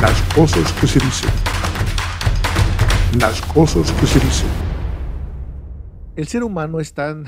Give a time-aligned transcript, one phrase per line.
[0.00, 1.30] Las cosas que se dicen.
[3.20, 4.48] Las cosas que se dicen.
[6.16, 7.26] El ser humano es tan,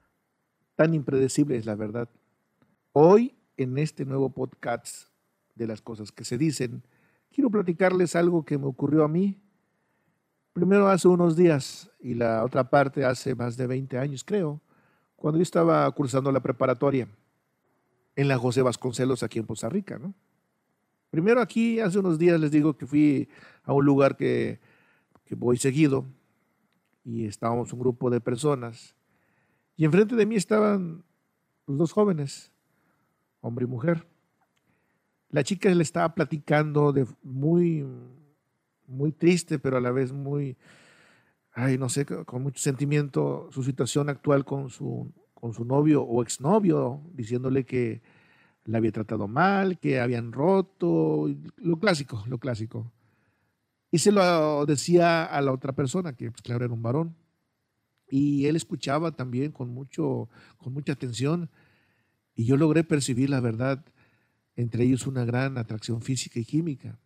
[0.76, 2.10] tan impredecible, es la verdad.
[2.92, 5.08] Hoy, en este nuevo podcast
[5.54, 6.82] de las cosas que se dicen,
[7.32, 9.40] quiero platicarles algo que me ocurrió a mí.
[10.52, 14.60] Primero hace unos días y la otra parte hace más de 20 años, creo,
[15.16, 17.08] cuando yo estaba cursando la preparatoria
[18.16, 20.12] en la José Vasconcelos aquí en Costa Rica, ¿no?
[21.16, 23.26] Primero aquí, hace unos días les digo que fui
[23.64, 24.60] a un lugar que,
[25.30, 26.04] voy seguido
[27.04, 28.94] y estábamos un grupo de personas
[29.78, 31.04] y enfrente de mí estaban
[31.66, 32.52] los dos jóvenes,
[33.40, 34.06] hombre y mujer.
[35.30, 37.86] La chica le estaba platicando de muy,
[38.86, 40.58] muy triste, pero a la vez muy,
[41.54, 46.22] ay, no sé, con mucho sentimiento, su situación actual con su, con su novio o
[46.22, 48.02] exnovio, diciéndole que
[48.66, 52.92] la había tratado mal, que habían roto, lo clásico, lo clásico.
[53.90, 57.16] Y se lo decía a la otra persona, que pues, claro era un varón.
[58.08, 61.48] Y él escuchaba también con, mucho, con mucha atención.
[62.34, 63.84] Y yo logré percibir la verdad,
[64.56, 66.98] entre ellos una gran atracción física y química.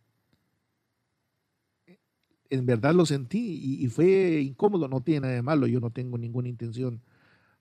[2.49, 5.91] En verdad lo sentí y, y fue incómodo, no tiene nada de malo, yo no
[5.91, 7.01] tengo ninguna intención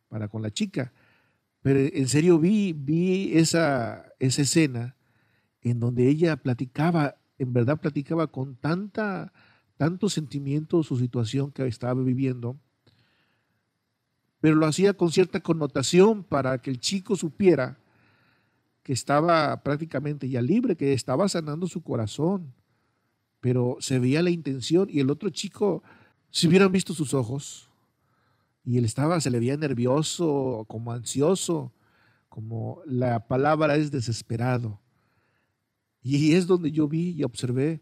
[0.08, 0.92] para con la chica
[1.62, 4.96] pero en serio vi, vi esa, esa escena
[5.62, 9.32] en donde ella platicaba, en verdad platicaba con tanta,
[9.76, 12.58] tanto sentimiento su situación que estaba viviendo,
[14.40, 17.78] pero lo hacía con cierta connotación para que el chico supiera
[18.82, 22.54] que estaba prácticamente ya libre, que estaba sanando su corazón,
[23.40, 25.82] pero se veía la intención y el otro chico,
[26.30, 27.69] si hubieran visto sus ojos,
[28.64, 31.72] y él estaba, se le veía nervioso, como ansioso,
[32.28, 34.80] como la palabra es desesperado.
[36.02, 37.80] Y es donde yo vi y observé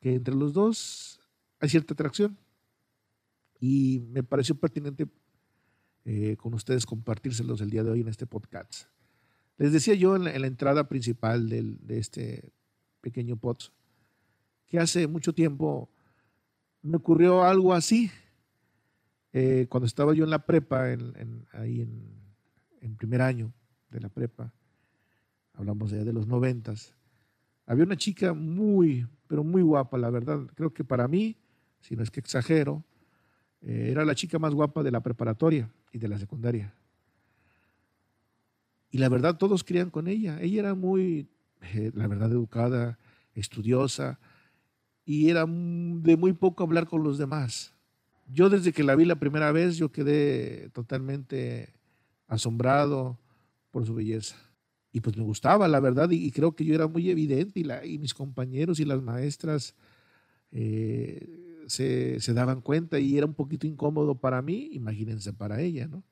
[0.00, 1.20] que entre los dos
[1.60, 2.38] hay cierta atracción.
[3.60, 5.08] Y me pareció pertinente
[6.04, 8.88] eh, con ustedes compartírselos el día de hoy en este podcast.
[9.58, 12.52] Les decía yo en la, entrada principal de este
[13.00, 13.72] pequeño podcast
[14.66, 15.88] que hace mucho tiempo
[16.82, 18.10] me ocurrió algo así,
[19.38, 20.84] eh, cuando estaba yo en la prepa,
[21.52, 23.52] ahí en, primer año
[23.90, 24.50] de la prepa,
[25.52, 26.94] hablamos ya de los noventas,
[27.66, 30.40] había una chica muy, pero muy guapa, la verdad.
[30.54, 31.36] Creo que para mí,
[31.80, 32.82] si no es que exagero,
[33.60, 36.72] eh, era la chica más guapa de la preparatoria y de la secundaria.
[38.90, 40.40] Y la verdad, todos querían con ella.
[40.40, 41.28] Ella era muy,
[41.60, 42.98] eh, la verdad, educada,
[43.34, 44.18] estudiosa,
[45.04, 47.75] y era de muy poco hablar con los demás.
[48.28, 51.72] Yo desde que la vi la primera vez, yo quedé totalmente
[52.26, 53.18] asombrado
[53.70, 54.36] por su belleza.
[54.92, 58.14] Y pues me gustaba, la verdad, y, creo que yo era muy evidente y, mis
[58.14, 59.74] compañeros y las maestras
[60.50, 65.86] eh, se, se, daban cuenta y era un poquito incómodo para mí, imagínense para ella,
[65.86, 66.02] ¿no?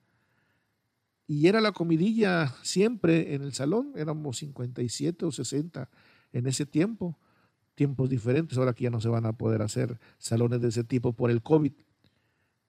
[1.26, 5.88] Y era la comidilla siempre en el salón, éramos 57 o 60
[6.32, 7.19] en ese tiempo,
[7.75, 11.14] tiempos diferentes, ahora que ya no se van a poder hacer salones de ese tipo
[11.14, 11.72] por el COVID.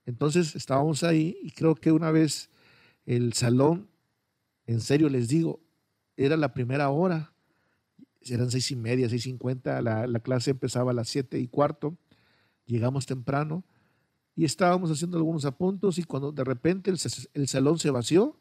[0.06, 2.50] Entonces estábamos ahí y creo que una vez
[3.06, 3.90] el salón,
[4.68, 5.60] en serio les digo,
[6.18, 7.34] era la primera hora,
[8.22, 11.98] eran seis y media, seis cincuenta, la, la clase empezaba a las siete y cuarto,
[12.66, 13.64] llegamos temprano
[14.36, 18.38] y estábamos haciendo algunos apuntos y cuando de repente el, salón se vació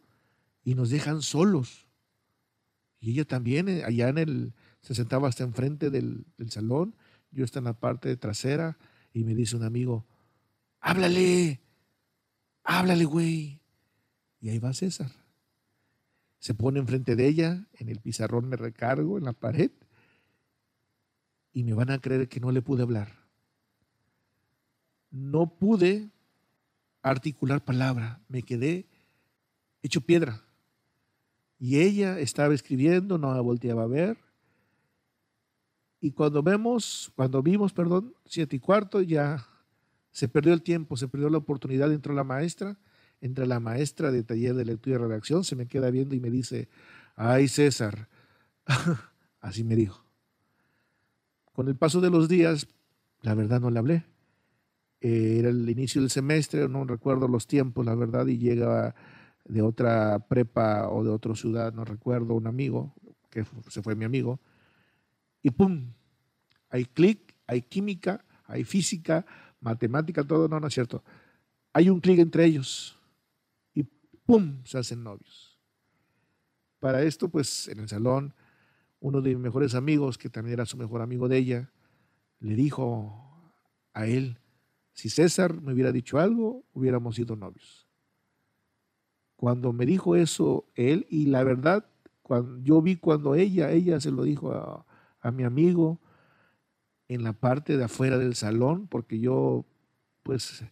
[0.64, 1.86] y nos dejan solos.
[2.98, 6.96] Y ella también, eh, allá en el, se sentaba hasta enfrente del, del salón,
[7.30, 8.76] yo estaba en la parte trasera
[9.12, 10.04] y me dice un amigo,
[10.84, 11.60] háblale,
[12.62, 13.60] háblale, güey.
[14.40, 15.10] Y ahí va César.
[16.38, 19.70] Se pone enfrente de ella, en el pizarrón me recargo, en la pared,
[21.52, 23.08] y me van a creer que no le pude hablar.
[25.10, 26.10] No pude
[27.00, 28.86] articular palabra, me quedé
[29.82, 30.44] hecho piedra.
[31.58, 34.18] Y ella estaba escribiendo, no la volteaba a ver.
[35.98, 39.48] Y cuando vemos, cuando vimos, perdón, siete y cuarto, ya
[40.14, 42.78] se perdió el tiempo, se perdió la oportunidad, entró la maestra,
[43.20, 46.30] entra la maestra de taller de lectura y redacción, se me queda viendo y me
[46.30, 46.68] dice,
[47.16, 48.08] ay César,
[49.40, 50.04] así me dijo.
[51.52, 52.68] Con el paso de los días,
[53.22, 54.04] la verdad no le hablé.
[55.00, 58.94] Eh, era el inicio del semestre, no recuerdo los tiempos, la verdad, y llega
[59.44, 62.94] de otra prepa o de otra ciudad, no recuerdo, un amigo,
[63.30, 64.38] que se fue mi amigo,
[65.42, 65.92] y ¡pum!
[66.70, 69.26] Hay clic, hay química, hay física,
[69.64, 71.02] matemática, todo, no, no es cierto.
[71.72, 72.96] Hay un clic entre ellos
[73.72, 74.62] y ¡pum!
[74.64, 75.58] se hacen novios.
[76.78, 78.34] Para esto, pues en el salón,
[79.00, 81.72] uno de mis mejores amigos, que también era su mejor amigo de ella,
[82.40, 83.52] le dijo
[83.94, 84.38] a él,
[84.92, 87.88] si César me hubiera dicho algo, hubiéramos sido novios.
[89.36, 91.86] Cuando me dijo eso él, y la verdad,
[92.22, 94.86] cuando, yo vi cuando ella, ella se lo dijo a,
[95.20, 96.00] a mi amigo
[97.08, 99.64] en la parte de afuera del salón, porque yo
[100.22, 100.64] pues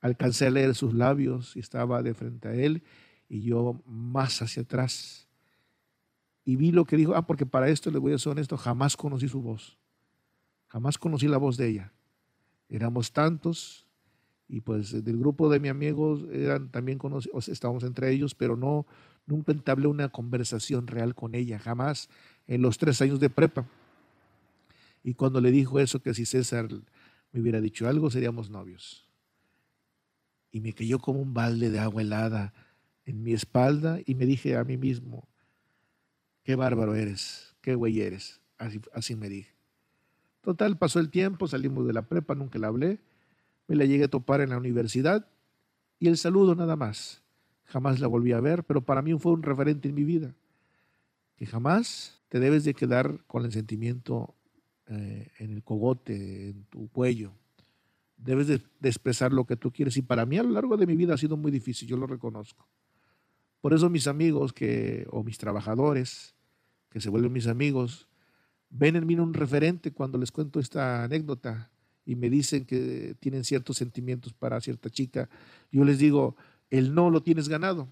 [0.00, 2.82] alcancé a leer sus labios y estaba de frente a él
[3.28, 5.28] y yo más hacia atrás.
[6.44, 8.96] Y vi lo que dijo, ah, porque para esto le voy a ser honesto, jamás
[8.96, 9.78] conocí su voz,
[10.66, 11.92] jamás conocí la voz de ella.
[12.68, 13.86] Éramos tantos
[14.48, 18.86] y pues del grupo de mis amigos eran también conocidos, estábamos entre ellos, pero no,
[19.26, 22.08] nunca entablé una conversación real con ella, jamás
[22.46, 23.66] en los tres años de prepa.
[25.02, 26.68] Y cuando le dijo eso, que si César
[27.32, 29.06] me hubiera dicho algo, seríamos novios.
[30.50, 32.52] Y me cayó como un balde de agua helada
[33.04, 35.28] en mi espalda y me dije a mí mismo,
[36.42, 38.40] qué bárbaro eres, qué güey eres.
[38.92, 39.54] Así, me dije.
[40.42, 43.00] Total, pasó el tiempo, salimos de la prepa, nunca la hablé.
[43.68, 45.26] Me la llegué a topar en la universidad
[45.98, 47.22] y el saludo nada más.
[47.64, 50.34] Jamás la volví a ver, pero para mí fue un referente en mi vida.
[51.36, 54.34] Que jamás te debes de quedar con el sentimiento
[54.90, 57.32] eh, en el cogote, en tu cuello.
[58.16, 59.96] Debes de, expresar lo que tú quieres.
[59.96, 62.08] Y para mí a lo largo de mi vida ha sido muy difícil, yo lo
[62.08, 62.66] reconozco.
[63.60, 66.34] Por eso mis amigos que, o mis trabajadores,
[66.88, 68.08] que se vuelven mis amigos,
[68.68, 71.70] ven en mí un referente cuando les cuento esta anécdota
[72.04, 75.30] y me dicen que tienen ciertos sentimientos para cierta chica.
[75.70, 76.34] Yo les digo,
[76.68, 77.88] el no lo tienes ganado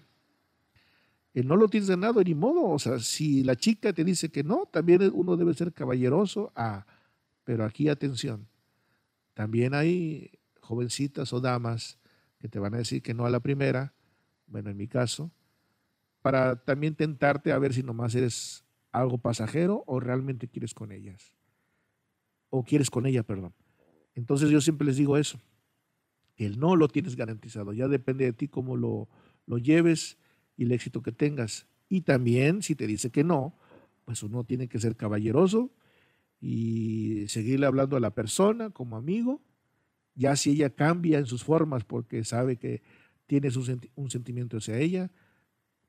[1.33, 2.65] no lo tienes ganado ni modo.
[2.69, 6.51] O sea, si la chica te dice que no, también uno debe ser caballeroso.
[6.55, 6.85] Ah,
[7.43, 8.47] pero aquí atención.
[9.33, 10.31] También hay
[10.61, 11.97] jovencitas o damas
[12.39, 13.93] que te van a decir que no a la primera,
[14.47, 15.31] bueno, en mi caso,
[16.21, 21.33] para también tentarte a ver si nomás eres algo pasajero o realmente quieres con ellas.
[22.49, 23.53] O quieres con ella, perdón.
[24.15, 25.39] Entonces yo siempre les digo eso.
[26.35, 27.73] El no lo tienes garantizado.
[27.73, 29.07] Ya depende de ti cómo lo,
[29.45, 30.17] lo lleves
[30.59, 31.67] y el éxito que tengas.
[31.87, 33.55] Y también, si te dice que no,
[34.03, 35.71] pues uno tiene que ser caballeroso
[36.41, 39.41] y seguirle hablando a la persona como amigo,
[40.15, 42.81] ya si ella cambia en sus formas porque sabe que
[43.25, 45.09] tienes un, sentimiento hacia ella,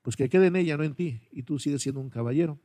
[0.03, 2.61] pues que quede en ella, no en ti, y tú sigues siendo un caballero.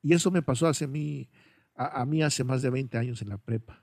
[0.00, 1.28] Y eso me pasó hace mí,
[1.74, 3.82] a, a, mí hace más de 20 años en la prepa.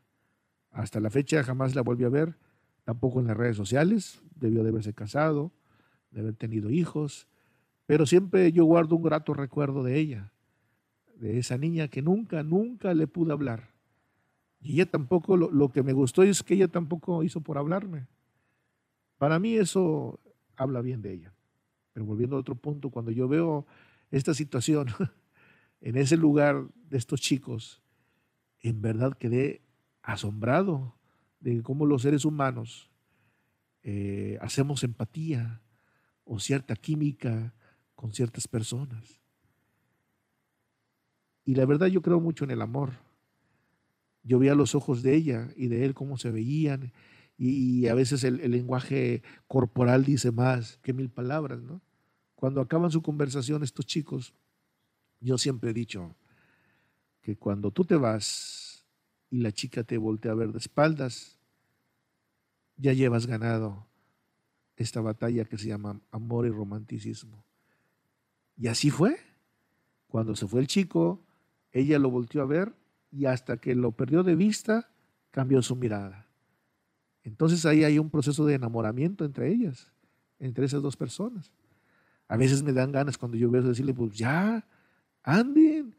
[0.71, 2.37] Hasta la fecha jamás la volví a ver,
[2.85, 5.51] tampoco en las redes sociales, debió de haberse casado,
[6.15, 7.27] de haber tenido hijos,
[7.85, 10.31] pero siempre yo guardo un grato recuerdo de ella,
[11.17, 13.69] de esa niña que nunca, nunca le pude hablar.
[14.61, 18.07] Y ella tampoco, lo, que me gustó es que ella tampoco hizo por hablarme.
[19.17, 20.21] Para mí eso
[20.55, 21.33] habla bien de ella.
[21.91, 23.67] Pero volviendo a otro punto, cuando yo veo
[24.09, 24.87] esta situación
[25.81, 27.83] en ese lugar de estos chicos,
[28.61, 29.61] en verdad quedé
[30.01, 30.95] asombrado
[31.41, 32.89] de cómo los seres humanos
[33.83, 35.61] eh, hacemos empatía,
[36.25, 37.53] o cierta química
[37.95, 39.21] con ciertas personas.
[41.45, 42.93] Y la verdad yo creo mucho en el amor.
[44.23, 46.91] Yo veía los ojos de ella y de él cómo se veían
[47.37, 51.81] y, a veces el, lenguaje corporal dice más que mil palabras, ¿no?
[52.33, 54.33] Cuando acaban su conversación estos chicos,
[55.19, 56.15] yo siempre he dicho
[57.21, 58.85] que cuando tú te vas
[59.29, 61.37] y la chica te voltea a ver de espaldas,
[62.77, 63.85] ya llevas ganado
[64.77, 67.43] esta batalla que se llama amor y romanticismo.
[68.57, 69.17] Y así fue.
[70.07, 71.25] Cuando se fue el chico,
[71.71, 72.73] ella lo volteó a ver
[73.11, 74.89] y hasta que lo perdió de vista,
[75.31, 76.27] cambió su mirada.
[77.23, 79.91] Entonces ahí hay un proceso de enamoramiento entre ellas,
[80.39, 81.51] entre esas dos personas.
[82.27, 84.65] A veces me dan ganas cuando yo veo decirle, pues ya,
[85.23, 85.95] anden,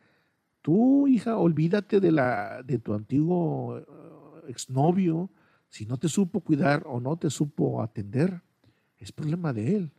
[0.62, 3.84] tú hija, olvídate de, la, de tu antiguo eh,
[4.48, 5.30] exnovio,
[5.68, 8.42] si no te supo cuidar o no te supo atender
[8.98, 9.92] es problema de él.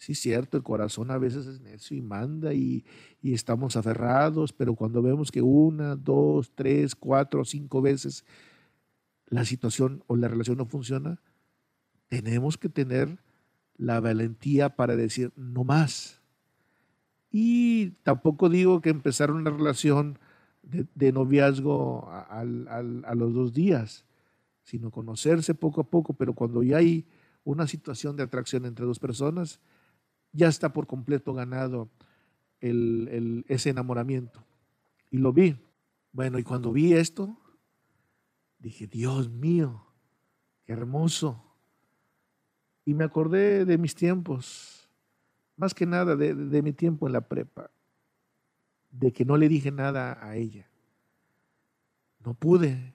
[0.00, 2.86] Sí, cierto, el corazón a veces es necio y manda y,
[3.20, 8.24] y, estamos aferrados, pero cuando vemos que una, dos, tres, cuatro, cinco veces
[9.26, 11.20] la situación o la relación no funciona,
[12.08, 13.18] tenemos que tener
[13.76, 16.22] la valentía para decir no más.
[17.30, 20.18] Y tampoco digo que empezar una relación
[20.62, 24.06] de, noviazgo a, a los dos días,
[24.62, 27.06] sino conocerse poco a poco, pero cuando ya hay
[27.44, 29.60] una situación de atracción entre dos personas,
[30.32, 31.90] ya está por completo ganado
[32.60, 34.44] ese enamoramiento.
[35.10, 35.56] Y lo vi.
[36.12, 37.36] Bueno, y cuando vi esto,
[38.58, 39.86] dije, Dios mío,
[40.64, 41.42] qué hermoso.
[42.84, 44.88] Y me acordé de mis tiempos,
[45.56, 47.70] más que nada de mi tiempo en la prepa.
[48.90, 50.68] de que no le dije nada a ella.
[52.24, 52.94] No pude.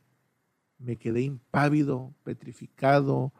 [0.78, 3.32] Me quedé impávido, petrificado,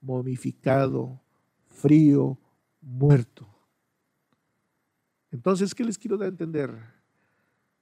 [0.00, 1.20] momificado,
[1.68, 2.38] frío,
[2.80, 3.46] muerto.
[5.30, 6.74] Entonces, ¿qué les quiero dar a entender?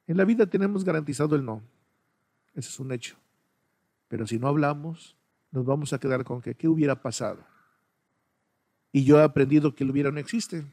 [0.06, 1.62] En la vida tenemos garantizado el no.
[2.54, 3.16] Ese es un hecho.
[4.08, 5.16] Pero si no hablamos,
[5.50, 7.44] nos vamos a quedar con que qué hubiera pasado.
[8.92, 10.64] Y yo he aprendido que el hubiera no existe,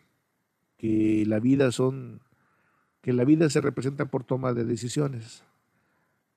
[0.78, 2.22] que la vida son
[3.02, 5.44] que la vida se representa por toma de decisiones.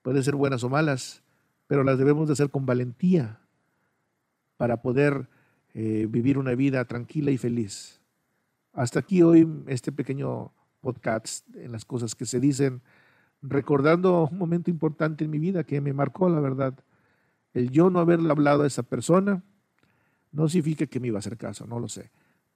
[0.02, 1.22] Pueden ser buenas o malas,
[1.66, 3.40] pero las debemos de hacer con valentía
[4.58, 5.28] para poder
[5.72, 8.02] eh, vivir una vida tranquila y feliz.
[8.74, 12.82] Hasta aquí hoy este pequeño podcast en las cosas que se dicen,
[13.40, 16.74] recordando un momento importante en mi vida que me marcó, la verdad.
[17.54, 19.42] El yo no haberle hablado a esa persona
[20.32, 22.10] no significa que me iba a hacer caso, no lo sé,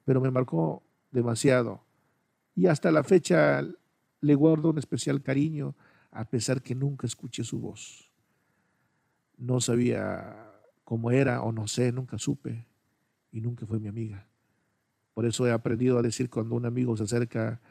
[0.05, 1.81] pero me marcó demasiado.
[2.55, 3.61] Y hasta la fecha
[4.21, 5.75] le guardo un especial cariño,
[6.11, 8.11] a pesar que nunca escuché su voz.
[9.37, 10.52] No sabía
[10.83, 12.65] cómo era o no sé, nunca supe
[13.31, 14.27] y nunca fue mi amiga.
[15.13, 17.61] Por eso he aprendido a decir cuando un amigo se acerca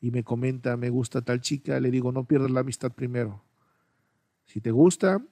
[0.00, 3.44] y me comenta, me gusta tal chica, le digo, no pierdas la amistad primero.
[4.44, 5.24] Si te gusta,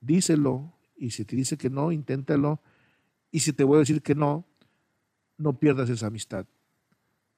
[0.00, 0.74] díselo.
[0.96, 2.60] Y si te dice que no, inténtalo.
[3.30, 4.44] Y si te voy a decir que no,
[5.36, 6.46] no pierdas esa amistad.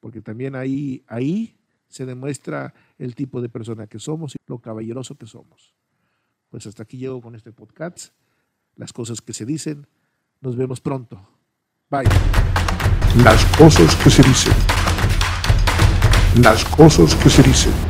[0.00, 5.16] Porque también ahí, ahí se demuestra el tipo de persona que somos y lo caballeroso
[5.16, 5.74] que somos.
[6.48, 8.14] Pues hasta aquí llego con este podcast.
[8.80, 9.86] Las cosas que se dicen.
[10.40, 11.20] Nos vemos pronto.
[11.90, 12.08] Bye.
[13.22, 14.54] Las cosas que se dicen.
[16.42, 17.89] Las cosas que se dicen.